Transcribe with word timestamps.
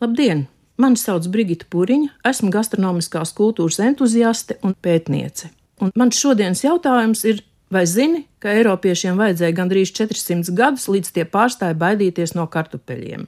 Labdien! 0.00 0.46
Mani 0.80 0.96
sauc 0.96 1.26
Brigita 1.28 1.66
Pūriņa, 1.68 2.14
esmu 2.24 2.48
gastronomiskās 2.54 3.34
kultūras 3.36 3.76
entuziaste 3.84 4.54
un 4.64 4.72
pētniece. 4.72 5.50
Un 5.84 5.90
mans 5.92 6.16
šodienas 6.16 6.62
jautājums 6.64 7.20
ir, 7.28 7.42
vai 7.68 7.82
zini, 7.84 8.22
ka 8.40 8.48
Eiropiešiem 8.56 9.18
vajadzēja 9.20 9.52
gandrīz 9.58 9.90
400 9.92 10.54
gadus, 10.56 10.86
līdz 10.88 11.10
tie 11.12 11.26
pārstāja 11.28 11.76
baidīties 11.76 12.32
no 12.32 12.46
kartupeļiem? 12.48 13.26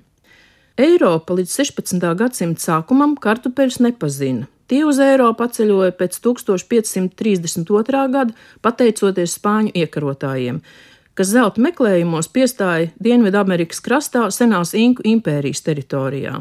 Eiropa 0.81 1.37
līdz 1.37 1.53
16. 1.59 2.07
gadsimta 2.23 2.65
sākumam 2.65 3.19
kartupeļus 3.21 3.77
nepazina. 3.85 4.49
Tie 4.65 4.81
uz 4.89 4.97
Eiropu 5.05 5.45
atceļoja 5.45 5.93
pēc 5.99 6.17
1532. 6.25 8.07
gada, 8.17 8.33
pateicoties 8.65 9.37
spāņu 9.37 9.75
iekarotājiem, 9.77 10.63
kas 11.13 11.35
zelta 11.35 11.61
meklējumos 11.69 12.33
piestāja 12.33 12.89
Dienvidamerikas 12.97 13.85
krastā 13.85 14.25
senās 14.33 14.73
Inku 14.73 15.05
impērijas 15.13 15.61
teritorijā. 15.69 16.41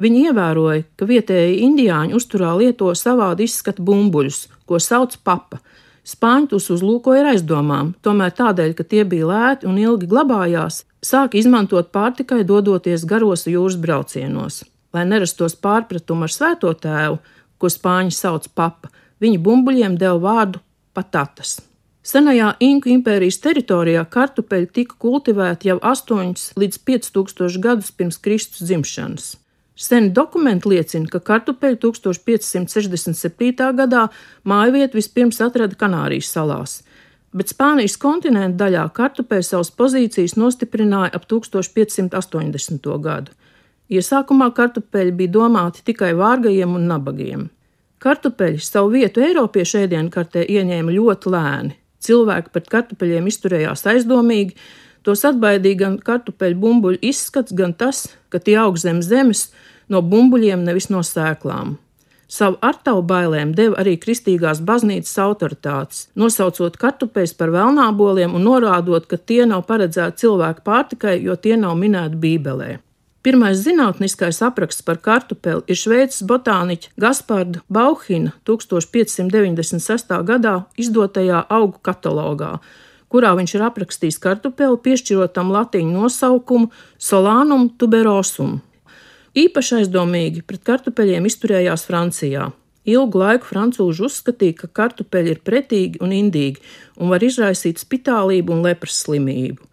Viņi 0.00 0.28
ievēroja, 0.28 0.84
ka 0.96 1.08
vietējie 1.08 1.60
indiāņi 1.66 2.16
uzturā 2.16 2.54
lieto 2.56 2.88
savādu 2.96 3.44
izskatu 3.44 3.84
bumbuļus, 3.84 4.46
ko 4.66 4.80
sauc 4.80 5.18
papa. 5.24 5.60
Spāņi 6.02 6.48
tos 6.50 6.70
uzlūkoja 6.74 7.22
ar 7.22 7.32
aizdomām, 7.34 7.92
tomēr 8.02 8.32
tādēļ, 8.34 8.72
ka 8.78 8.86
tie 8.88 9.04
bija 9.06 9.28
lēti 9.28 9.68
un 9.70 9.76
ilgi 9.78 10.08
glabājās, 10.10 10.82
sāka 11.04 11.38
izmantot 11.38 11.92
pārtikai 11.94 12.42
dodoties 12.48 13.04
garos 13.06 13.46
jūras 13.46 13.78
braucienos. 13.78 14.62
Lai 14.92 15.04
nerastos 15.08 15.54
pārpratumu 15.54 16.26
ar 16.26 16.32
svēto 16.32 16.72
tēvu, 16.74 17.20
ko 17.58 17.70
spāņi 17.70 18.16
sauc 18.16 18.48
papa, 18.56 18.90
viņi 19.22 19.38
bumbuļiem 19.38 19.94
deva 20.00 20.18
vārdu 20.24 20.62
patatas. 20.96 21.60
Senajā 22.02 22.48
Inku 22.58 22.90
impērijas 22.90 23.38
teritorijā 23.44 24.02
kartupeļi 24.10 24.66
tika 24.74 24.96
kultivēti 24.98 25.70
jau 25.70 25.78
8 25.78 26.58
līdz 26.58 26.80
5000 26.88 27.62
gadus 27.62 27.92
pirms 27.94 28.18
Kristus 28.18 28.66
dzimšanas. 28.66 29.36
Seni 29.76 30.10
dokumenti 30.12 30.68
liecina, 30.68 31.08
ka 31.08 31.20
kartupeļu 31.24 31.78
1567. 31.80 33.70
gadā 33.78 34.06
mājvietu 34.44 34.98
vispirms 35.00 35.40
atrada 35.40 35.78
Kanārijas 35.80 36.28
salās, 36.34 36.74
bet 37.32 37.48
Spānijas 37.54 37.96
kontinenta 37.96 38.66
daļā 38.66 38.84
kartupeļi 38.92 39.46
savas 39.48 39.72
pozīcijas 39.72 40.36
nostiprināja 40.36 41.16
ap 41.16 41.24
1580. 41.30 42.90
gadu. 43.00 43.32
Iesākumā 43.92 44.52
kartupeļi 44.56 45.16
bija 45.16 45.32
domāti 45.40 45.82
tikai 45.88 46.12
vārgajiem 46.16 46.76
un 46.76 46.86
nabagiem. 46.88 47.48
Kartupeļi 48.02 48.60
savu 48.60 48.92
vietu 48.96 49.22
Eiropiešu 49.24 49.84
ēdienkartē 49.86 50.44
ieņēma 50.48 50.94
ļoti 50.96 51.32
lēni. 51.32 51.76
Cilvēki 52.02 52.52
pret 52.52 52.70
kartupeļiem 52.72 53.28
izturējās 53.30 53.86
aizdomīgi, 53.92 54.56
tos 55.06 55.24
atbaidīja 55.28 55.80
gan 55.84 55.96
kartupeļu 56.02 56.58
bumbuļu 56.64 57.00
izskats, 57.12 57.54
gan 57.54 57.74
tas, 57.74 58.08
ka 58.32 58.38
tie 58.38 58.58
aug 58.62 58.78
zem 58.80 59.02
zemes 59.02 59.50
no 59.88 60.02
bumbuļiem, 60.02 60.64
nevis 60.66 60.90
no 60.90 61.02
sēklām. 61.06 61.76
Savu 62.32 62.56
artavu 62.64 63.02
bailēm 63.04 63.50
deva 63.52 63.76
arī 63.82 63.98
kristīgās 64.00 64.62
baznīcas 64.64 65.18
autoritātes, 65.20 66.06
nosaucot 66.16 66.78
kartupeļus 66.80 67.34
par 67.36 67.52
vēlnāboliem 67.52 68.32
un 68.38 68.46
norādot, 68.48 69.04
ka 69.10 69.18
tie 69.20 69.42
nav 69.50 69.66
paredzēti 69.68 70.24
cilvēku 70.24 70.64
pārtikai, 70.64 71.18
jo 71.20 71.36
tie 71.36 71.58
nav 71.60 71.76
minēti 71.76 72.16
Bībelē. 72.22 72.70
Pirmais 73.22 73.60
zinātniskais 73.62 74.40
apraksts 74.42 74.82
par 74.82 74.96
kartupeli 74.98 75.62
ir 75.70 75.78
šveicis 75.78 76.24
botāniķa 76.26 76.94
Gasparda 77.04 77.60
Bauhina 77.70 78.32
1596. 78.48 80.16
gadā 80.26 80.54
izdotajā 80.80 81.44
augu 81.52 81.78
katalogā, 81.86 82.56
kurā 83.12 83.36
viņš 83.38 83.56
ir 83.58 83.68
aprakstījis 83.68 84.20
kartupeli, 84.24 84.80
piešķirot 84.88 85.36
tam 85.36 85.52
latīņu 85.54 85.94
nosaukumu 86.00 86.72
Solanum 86.98 87.68
tuberosum, 87.76 88.60
Īpaši 89.32 89.78
aizdomīgi 89.78 90.42
pret 90.44 90.60
kartupeļiem 90.68 91.24
izturējās 91.24 91.86
Francijā. 91.88 92.50
Ilgu 92.84 93.20
laiku 93.22 93.48
francūži 93.48 94.04
uzskatīja, 94.04 94.58
ka 94.58 94.68
kartupeļi 94.76 95.32
ir 95.32 95.38
pretīgi 95.40 96.02
un 96.04 96.12
indīgi 96.12 96.60
un 97.00 97.08
var 97.08 97.24
izraisīt 97.24 97.80
spitālību 97.80 98.52
un 98.52 98.60
lepras 98.66 98.98
slimību. 99.06 99.64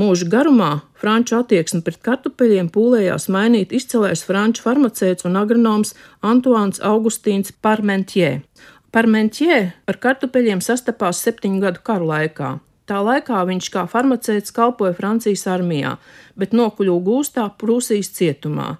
Mūža 0.00 0.30
garumā 0.32 0.70
franču 0.96 1.36
attieksmi 1.42 1.82
pret 1.84 2.00
kartupeļiem 2.06 2.70
pūlējās 2.72 3.28
mainīt 3.28 3.74
izcilais 3.76 4.22
franču 4.24 4.64
farmaceits 4.64 5.28
un 5.28 5.36
agronoms 5.36 5.92
Antoāns 6.24 6.80
Augustīns 6.80 7.52
Parmentier. 7.60 8.40
Parmentier 8.90 9.68
ar 9.86 10.00
kartupeļiem 10.02 10.58
sastapās 10.64 11.20
septiņu 11.22 11.60
gadu 11.62 11.82
karu 11.86 12.08
laikā. 12.08 12.48
Tā 12.90 12.96
laikā 13.06 13.44
viņš 13.46 13.68
kā 13.70 13.84
farmaceits 13.86 14.50
kalpoja 14.50 14.96
Francijas 14.96 15.44
armijā, 15.46 15.92
bet 16.34 16.56
nokļuva 16.58 17.04
gūstā 17.06 17.44
Prūsijas 17.60 18.10
cietumā. 18.16 18.72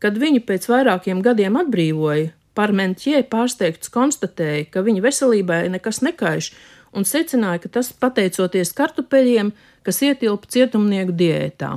Kad 0.00 0.16
viņu 0.16 0.40
pēc 0.48 0.70
vairākiem 0.72 1.20
gadiem 1.20 1.60
atbrīvoja, 1.60 2.30
Parmentie 2.56 3.20
pārsteigts 3.28 3.92
konstatēja, 3.92 4.64
ka 4.72 4.80
viņa 4.82 5.04
veselībai 5.04 5.60
nekas 5.70 6.00
nekaiš, 6.02 6.48
un 6.96 7.04
secināja, 7.06 7.60
ka 7.62 7.74
tas 7.76 7.92
pateicoties 7.92 8.72
kartupeļiem, 8.74 9.52
kas 9.86 10.00
ietilpa 10.02 10.48
cietumnieku 10.48 11.12
diētā. 11.20 11.76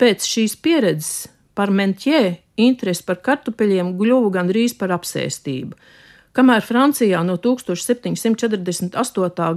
Pēc 0.00 0.24
šīs 0.24 0.56
pieredzes 0.56 1.28
Parmentie 1.54 2.40
interesi 2.56 3.04
par 3.04 3.20
kartupeļiem 3.20 3.92
kļuva 4.00 4.32
gandrīz 4.40 4.72
par 4.80 4.96
apsēstību. 4.96 5.76
Kamēr 6.30 6.62
Francijā 6.62 7.24
no 7.26 7.34
1748. 7.42 8.94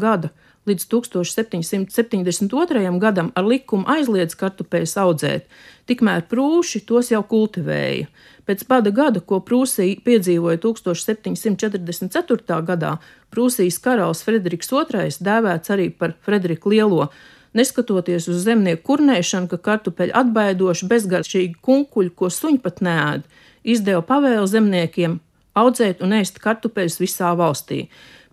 gada 0.02 0.32
līdz 0.66 0.88
1772. 0.90 3.00
gadam 3.00 3.32
ar 3.36 3.46
likumu 3.46 3.86
aizliedz 3.94 4.34
kartupeļus 4.40 4.98
audzēt, 5.04 5.44
tikmēr 5.86 6.24
prūši 6.32 6.80
tos 6.88 7.12
jau 7.12 7.24
kultivēja. 7.30 8.08
Pēc 8.48 8.64
bada 8.68 8.92
gada, 8.92 9.20
ko 9.22 9.40
Prūsija 9.40 10.02
piedzīvoja 10.04 10.58
1744. 10.64 12.62
gadā, 12.68 12.98
Prūsijas 13.32 13.80
karalis 13.84 14.24
Frederiks 14.26 14.72
II, 14.72 15.10
dēvēts 15.24 15.72
arī 15.72 15.90
par 15.94 16.14
Frederiku 16.26 16.70
Lielo, 16.74 17.08
neskatoties 17.54 18.28
uz 18.32 18.38
zemnieku 18.48 18.84
kurnēšanu, 18.90 19.48
ka 19.52 19.58
kartupeļi 19.70 20.12
atbaidoši 20.24 20.90
bezgaršīgi 20.90 21.56
kunkuļi, 21.62 22.12
ko 22.18 22.26
suņi 22.34 22.60
pat 22.66 22.82
nēd, 22.82 23.22
izdeva 23.64 24.02
pavēlu 24.10 24.48
zemniekiem 24.50 25.20
audzēt 25.54 26.02
un 26.04 26.16
ēst 26.18 26.42
kartupeļus 26.44 27.00
visā 27.02 27.32
valstī 27.38 27.88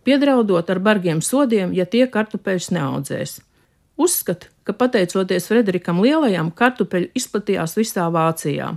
piedraudot 0.04 0.70
ar 0.70 0.78
bargiem 0.80 1.20
sodiem, 1.22 1.72
ja 1.76 1.86
tie 1.86 2.06
kartupeļus 2.10 2.70
neaudzēs. 2.74 3.40
Uzskata, 4.00 4.48
ka 4.64 4.72
pateicoties 4.72 5.48
Frederikam 5.50 6.00
Lielajam, 6.00 6.50
kartupeļi 6.56 7.10
izplatījās 7.20 7.76
visā 7.76 8.06
Vācijā. 8.12 8.72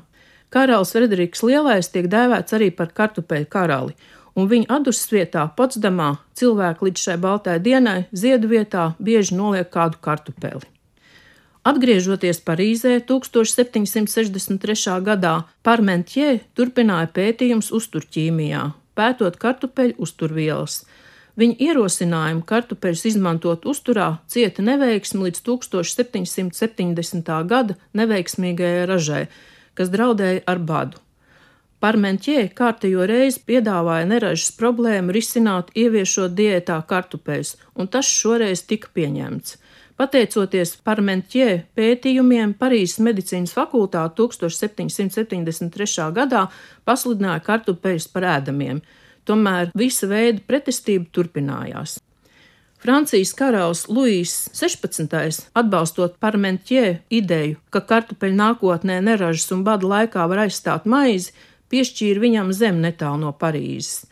Karalis 0.54 0.92
Frederiks 0.94 1.42
Lielais 1.48 1.90
tiek 1.90 2.10
dēvēts 2.12 2.54
arī 2.58 2.70
par 2.76 2.92
kartupeļu 2.94 3.48
karali, 3.50 3.96
un 4.36 4.50
viņa 4.52 4.70
adusas 4.78 5.10
vietā 5.14 5.48
Potsdamā 5.58 6.12
cilvēki 6.38 6.90
līdz 6.90 7.08
šai 7.08 7.18
baltai 7.24 7.58
dienai 7.64 8.04
ziedu 8.12 8.52
vietā 8.52 8.92
bieži 9.00 9.38
noliek 9.40 9.72
kādu 9.74 10.02
kartupeli. 10.04 10.68
Atgriežoties 11.64 12.42
Parīzē 12.44 12.98
1763. 13.08 14.98
gadā, 15.06 15.36
Parmentie 15.64 16.42
turpināja 16.58 17.08
pētījums 17.16 17.72
uzturķīmijā, 17.72 18.66
pētot 19.00 19.40
kartupeļu 19.40 19.96
uzturvielas, 20.04 20.84
Viņa 21.34 21.56
ierosinājumu 21.66 22.44
kartupeļus 22.46 23.08
izmantot 23.10 23.64
uzturā 23.66 24.20
cieta 24.30 24.62
neveiksmi 24.62 25.24
līdz 25.28 25.40
1770. 25.48 27.32
gada 27.50 27.78
neveiksmīgajai 27.98 28.84
ražai, 28.90 29.24
kas 29.74 29.90
draudēja 29.90 30.44
ar 30.46 30.62
badu. 30.62 31.02
Parmentie 31.82 32.46
kārtējo 32.56 33.08
reizi 33.10 33.42
piedāvāja 33.48 34.06
neražas 34.08 34.54
problēmu 34.60 35.12
risināt, 35.16 35.74
ieviešot 35.76 36.32
diētā 36.38 36.78
kartupeļus, 36.88 37.58
un 37.76 37.90
tas 37.90 38.08
šoreiz 38.08 38.62
tika 38.70 38.94
pieņemts. 38.94 39.58
Pateicoties 40.04 40.74
Parmentie 40.84 41.62
pētījumiem, 41.80 42.58
Parīzes 42.60 43.00
medicīnas 43.00 43.54
fakultāte 43.56 44.18
1773. 44.20 46.10
gadā 46.12 46.42
pasludināja 46.84 47.40
kartupeļus 47.46 48.10
par 48.12 48.28
ēdamiem 48.34 48.82
tomēr 49.24 49.72
visa 49.80 50.10
veida 50.12 50.44
pretestība 50.44 51.08
turpinājās. 51.16 52.02
Francijas 52.84 53.32
karalis 53.40 53.86
Luīs 53.88 54.36
16. 54.52 55.48
atbalstot 55.56 56.20
parmentie 56.20 57.00
ideju, 57.08 57.62
ka 57.72 57.86
kartupeļu 57.88 58.36
nākotnē 58.44 59.00
neražas 59.08 59.48
un 59.56 59.64
bada 59.64 59.88
laikā 59.88 60.28
var 60.28 60.44
aizstāt 60.50 60.84
maizi, 60.84 61.32
piešķīra 61.72 62.28
viņam 62.28 62.52
zem 62.52 62.84
netālu 62.84 63.24
no 63.24 63.32
Parīzes. 63.32 64.04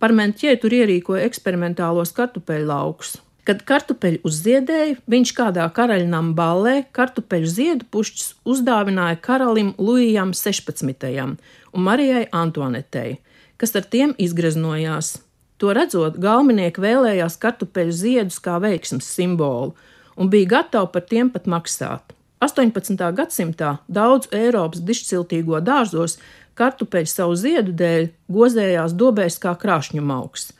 Parmentie 0.00 0.56
tur 0.56 0.72
ierīkoja 0.72 1.28
eksperimentālos 1.28 2.16
kartupeļu 2.16 2.72
laukus. 2.72 3.18
Kad 3.48 3.62
kartupeļu 3.64 4.20
uzziedēja, 4.28 4.98
viņš 5.08 5.30
kādā 5.32 5.64
karaļnam 5.72 6.34
ballē 6.36 6.82
kartupeļu 6.92 7.48
ziedu 7.48 7.86
pušķus 7.88 8.34
uzdāvināja 8.44 9.16
karalim 9.24 9.72
Luijam 9.80 10.34
16. 10.36 11.08
un 11.72 11.86
Marijai 11.86 12.26
Antoanetei 12.28 13.16
kas 13.58 13.74
ar 13.76 13.86
tiem 13.90 14.14
izgreznojās. 14.18 15.18
To 15.58 15.74
redzot, 15.74 16.18
galvenieki 16.22 16.82
vēlējās 16.82 17.38
kartupeļu 17.42 17.94
ziedus 18.00 18.38
kā 18.42 18.60
veiksmes 18.62 19.08
simbolu 19.10 19.74
un 20.18 20.30
bija 20.30 20.52
gatavi 20.54 20.92
par 20.94 21.06
tiem 21.10 21.30
pat 21.34 21.50
maksāt. 21.50 22.14
18. 22.38 23.02
gadsimtā 23.18 23.72
daudzu 23.90 24.30
Eiropas 24.38 24.84
dišciltīgo 24.86 25.58
dārzos 25.66 26.20
kartupeļi 26.58 27.10
savu 27.10 27.34
ziedu 27.38 27.74
dēļ 27.74 28.06
gozējās 28.30 28.94
dobēs 28.94 29.40
kā 29.42 29.56
krāšņu 29.58 30.04
augs. 30.14 30.52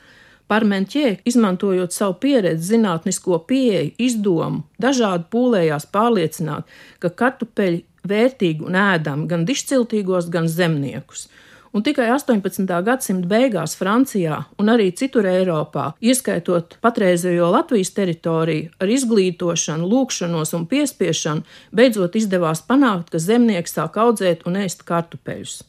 Parmentjē, 0.49 1.19
izmantojot 1.29 1.93
savu 1.93 2.17
pieredzi, 2.23 2.75
zinātnisko 2.75 3.43
pieeju, 3.49 3.93
izdomu, 4.01 4.65
dažādi 4.81 5.29
pūlējās 5.33 5.89
pārliecināt, 5.93 6.71
ka 7.03 7.13
kartupeļi 7.13 7.85
vērtīgi 8.09 8.65
un 8.65 8.79
ēdami 8.81 9.29
gan 9.29 9.45
dišciltīgos, 9.49 10.31
gan 10.33 10.49
zemniekus 10.49 11.29
un 11.73 11.83
tikai 11.83 12.09
18. 12.11 12.67
gadsimta 12.85 13.29
beigās 13.29 13.77
Francijā 13.79 14.41
un 14.61 14.71
arī 14.73 14.89
citur 14.97 15.29
Eiropā, 15.29 15.93
ieskaitot 16.01 16.79
patreizējo 16.85 17.51
Latvijas 17.53 17.93
teritoriju, 17.97 18.73
ar 18.81 18.93
izglītošanu, 18.93 19.89
lūkšanos 19.93 20.55
un 20.59 20.67
piespiešanu, 20.71 21.45
beidzot 21.75 22.17
izdevās 22.19 22.65
panākt, 22.67 23.13
ka 23.13 23.23
zemnieki 23.23 23.71
sāk 23.71 23.99
audzēt 24.01 24.47
un 24.49 24.59
ēst 24.65 24.85
kartupeļus. 24.89 25.61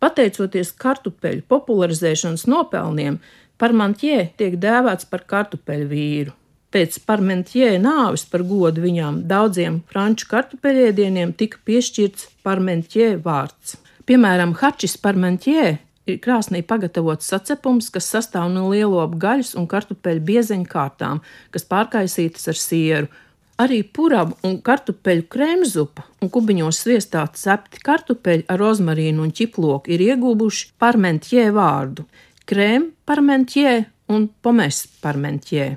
Pateicoties 0.00 0.72
kartupeļu 0.80 1.44
popularizēšanas 1.50 2.46
nopelniem, 2.48 3.20
Parmantjē 3.60 4.30
tiek 4.40 4.54
dēvēts 4.56 5.04
par 5.10 5.26
kartupeļu 5.28 5.88
vīru. 5.90 6.32
Pēc 6.72 7.00
Parmentjē 7.04 7.74
nāves 7.82 8.22
par 8.30 8.44
godu 8.46 8.80
viņām 8.84 9.24
daudziem 9.28 9.80
franču 9.90 10.28
kartupeļiedieniem 10.30 11.34
tika 11.36 11.58
piešķirts 11.66 12.28
Parmentjē 12.46 13.16
vārds. 13.24 13.74
Piemēram, 14.08 14.54
hačis 14.56 14.96
parmentjē 15.02 15.64
ir 16.08 16.20
krāsnī 16.24 16.62
pagatavots 16.66 17.28
sacepums, 17.30 17.90
kas 17.92 18.08
sastāv 18.14 18.48
no 18.54 18.68
lielopu 18.70 19.18
gaļas 19.20 19.52
un 19.58 19.68
kartupeļu 19.70 20.24
biezeņu 20.30 20.70
kārtām, 20.70 21.20
kas 21.52 21.66
pārkaisītas 21.68 22.48
ar 22.50 22.58
sieru. 22.58 23.10
Arī 23.60 23.82
purabu 23.84 24.38
un 24.48 24.56
kartupeļu 24.64 25.26
krēmzupa 25.28 26.06
un 26.24 26.30
kubiņos 26.32 26.78
sviestā 26.84 27.26
cepti 27.36 27.82
kartupeļi 27.84 28.46
ar 28.48 28.60
rozmarīnu 28.62 29.26
un 29.26 29.34
ķiploku 29.36 29.92
ir 29.92 30.04
ieguvuši 30.06 30.70
parmentjē 30.80 31.50
vārdu- 31.52 32.06
krēm 32.48 32.90
parmentjē 33.04 33.74
un 34.08 34.28
pomes 34.42 34.86
parmentjē. 35.04 35.76